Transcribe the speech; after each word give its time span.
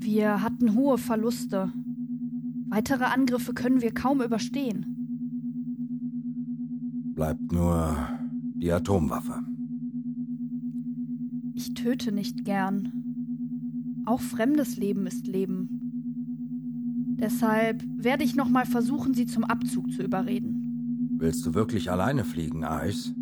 Wir 0.00 0.42
hatten 0.42 0.74
hohe 0.74 0.98
Verluste. 0.98 1.72
Weitere 2.68 3.04
Angriffe 3.04 3.52
können 3.54 3.82
wir 3.82 3.92
kaum 3.92 4.22
überstehen. 4.22 4.86
Bleibt 7.14 7.52
nur 7.52 7.96
die 8.54 8.72
Atomwaffe. 8.72 9.42
Ich 11.54 11.74
töte 11.74 12.12
nicht 12.12 12.44
gern. 12.44 12.92
Auch 14.06 14.20
fremdes 14.20 14.76
Leben 14.76 15.06
ist 15.06 15.26
Leben. 15.26 17.16
Deshalb 17.20 17.84
werde 17.96 18.22
ich 18.22 18.36
nochmal 18.36 18.64
versuchen, 18.64 19.12
sie 19.12 19.26
zum 19.26 19.44
Abzug 19.44 19.92
zu 19.92 20.02
überreden. 20.02 21.16
Willst 21.18 21.44
du 21.44 21.54
wirklich 21.54 21.90
alleine 21.90 22.22
fliegen, 22.24 22.62
Ice? 22.62 23.12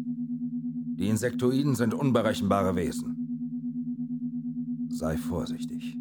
Die 0.98 1.08
Insektoiden 1.08 1.74
sind 1.74 1.94
unberechenbare 1.94 2.76
Wesen. 2.76 3.15
Sei 4.96 5.18
vorsichtig. 5.18 5.98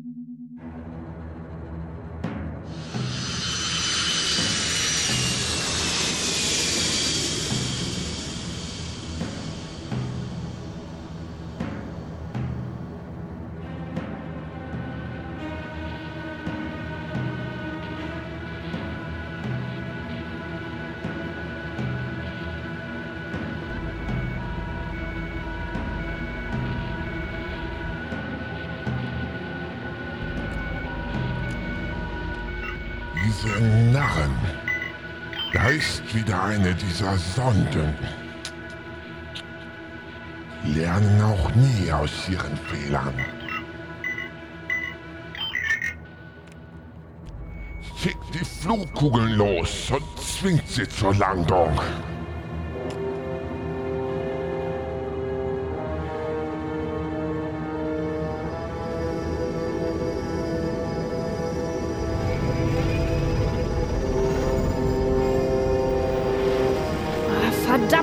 Diese 33.25 33.59
Narren. 33.91 34.35
Da 35.51 35.69
ist 35.69 36.13
wieder 36.13 36.43
eine 36.43 36.75
dieser 36.75 37.17
Sonden. 37.17 37.95
Lernen 40.63 41.21
auch 41.23 41.49
nie 41.55 41.91
aus 41.91 42.29
ihren 42.29 42.55
Fehlern. 42.55 43.15
Schickt 47.97 48.35
die 48.35 48.45
Flugkugeln 48.45 49.33
los 49.33 49.89
und 49.89 50.19
zwingt 50.19 50.67
sie 50.67 50.87
zur 50.87 51.15
Landung. 51.15 51.79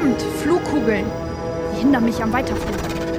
Verdammt, 0.03 0.23
Flugkugeln. 0.43 1.07
Sie 1.73 1.81
hindern 1.81 2.05
mich 2.05 2.23
am 2.23 2.33
Weiterflug. 2.33 3.12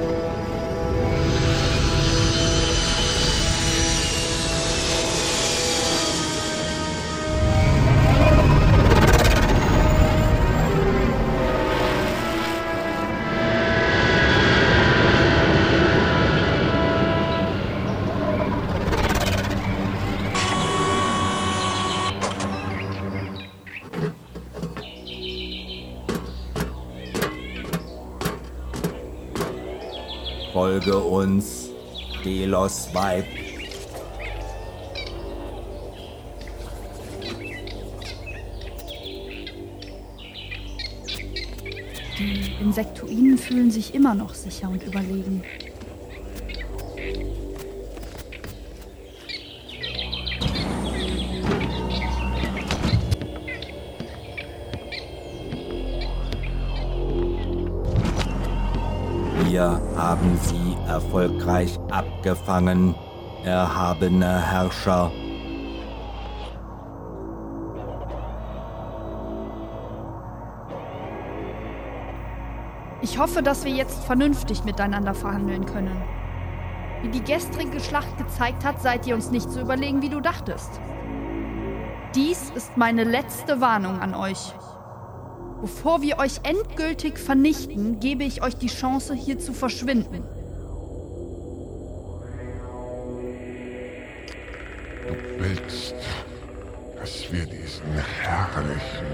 Folge 30.54 30.96
uns, 30.96 31.68
Delos 32.24 32.88
Weib. 32.94 33.24
Die 42.16 42.52
Insektoiden 42.62 43.36
fühlen 43.36 43.72
sich 43.72 43.96
immer 43.96 44.14
noch 44.14 44.32
sicher 44.32 44.68
und 44.68 44.84
überlegen. 44.84 45.42
Wir 59.54 59.80
haben 59.96 60.36
sie 60.42 60.76
erfolgreich 60.88 61.78
abgefangen, 61.88 62.96
erhabener 63.44 64.40
Herrscher. 64.40 65.12
Ich 73.00 73.16
hoffe, 73.16 73.44
dass 73.44 73.64
wir 73.64 73.70
jetzt 73.70 74.02
vernünftig 74.02 74.64
miteinander 74.64 75.14
verhandeln 75.14 75.66
können. 75.66 76.02
Wie 77.02 77.08
die 77.10 77.22
gestrige 77.22 77.78
Schlacht 77.78 78.18
gezeigt 78.18 78.64
hat, 78.64 78.82
seid 78.82 79.06
ihr 79.06 79.14
uns 79.14 79.30
nicht 79.30 79.48
so 79.48 79.60
überlegen, 79.60 80.02
wie 80.02 80.08
du 80.08 80.20
dachtest. 80.20 80.80
Dies 82.16 82.50
ist 82.56 82.76
meine 82.76 83.04
letzte 83.04 83.60
Warnung 83.60 84.00
an 84.00 84.16
euch. 84.16 84.52
Bevor 85.64 86.02
wir 86.02 86.18
euch 86.18 86.40
endgültig 86.42 87.18
vernichten, 87.18 87.98
gebe 87.98 88.22
ich 88.22 88.42
euch 88.42 88.54
die 88.54 88.66
Chance, 88.66 89.14
hier 89.14 89.38
zu 89.38 89.54
verschwinden. 89.54 90.22
Du 95.08 95.14
willst, 95.38 95.94
dass 97.00 97.32
wir 97.32 97.46
diesen 97.46 97.94
herrlichen 98.20 99.06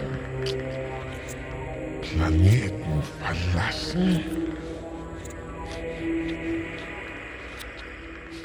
Planeten 2.01 3.01
verlassen? 3.21 4.25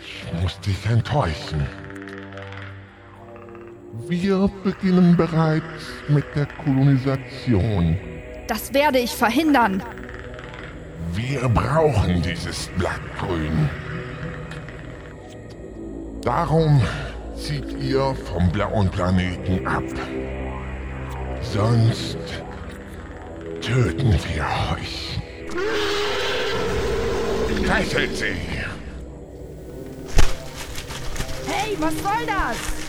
Ich 0.04 0.42
muss 0.44 0.60
dich 0.60 0.86
enttäuschen. 0.86 1.68
Wir 4.08 4.50
beginnen 4.64 5.18
bereits 5.18 5.64
mit 6.08 6.26
der 6.36 6.46
Kolonisation. 6.64 7.98
Das 8.48 8.72
werde 8.74 9.00
ich 9.00 9.12
verhindern. 9.12 9.82
Wir 11.14 11.50
brauchen 11.50 12.22
dieses 12.22 12.70
Blattgrün. 12.78 13.70
Darum 16.22 16.82
zieht 17.36 17.72
ihr 17.82 18.16
vom 18.32 18.52
blauen 18.52 18.90
Planeten 18.90 19.66
ab. 19.66 19.84
Sonst 21.42 22.18
töten 23.62 24.14
wir 24.14 24.46
euch. 24.76 25.20
Fesselt 27.64 28.16
sie! 28.16 28.36
Hey, 31.48 31.76
was 31.80 31.94
soll 31.94 32.26
das? 32.28 32.85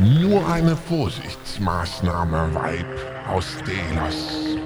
Nur 0.00 0.46
eine 0.48 0.76
Vorsichtsmaßnahme, 0.76 2.54
Weib 2.54 2.86
aus 3.28 3.56
Delos. 3.66 4.58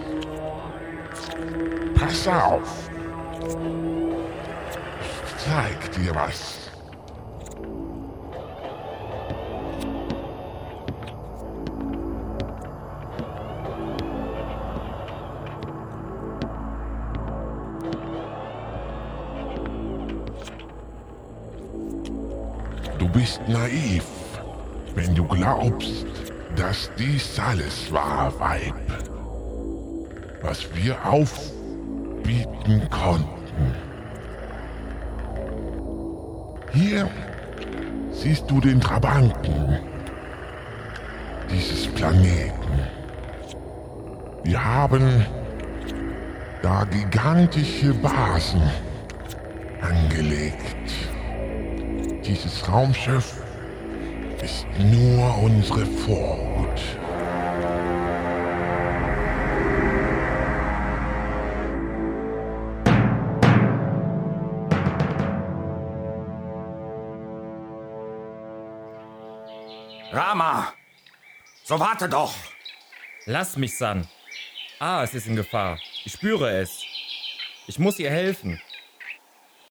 Pass 1.94 2.28
auf! 2.28 2.90
Ich 5.24 5.44
zeig 5.44 5.92
dir 5.92 6.14
was. 6.14 6.61
Bist 23.12 23.40
naiv, 23.48 24.04
wenn 24.94 25.14
du 25.14 25.24
glaubst, 25.24 26.06
dass 26.56 26.90
dies 26.98 27.38
alles 27.38 27.92
war, 27.92 28.32
Weib. 28.38 28.74
Was 30.42 30.66
wir 30.74 30.96
aufbieten 31.06 32.88
konnten. 32.90 33.74
Hier 36.72 37.08
siehst 38.10 38.50
du 38.50 38.60
den 38.60 38.80
Trabanten 38.80 39.78
dieses 41.50 41.86
Planeten. 41.88 42.52
Wir 44.44 44.64
haben 44.64 45.24
da 46.62 46.84
gigantische 46.84 47.92
Basen 47.94 48.62
angelegt. 49.80 51.11
Dieses 52.24 52.68
Raumschiff 52.68 53.42
ist 54.40 54.66
nur 54.78 55.38
unsere 55.38 55.84
Vorhut. 55.84 56.80
Rama! 70.12 70.72
So 71.64 71.80
warte 71.80 72.08
doch! 72.08 72.34
Lass 73.26 73.56
mich, 73.56 73.76
San. 73.76 74.06
Ah, 74.78 75.02
es 75.02 75.14
ist 75.14 75.26
in 75.26 75.34
Gefahr. 75.34 75.78
Ich 76.04 76.12
spüre 76.12 76.50
es. 76.60 76.84
Ich 77.66 77.78
muss 77.78 77.98
ihr 77.98 78.10
helfen. 78.10 78.60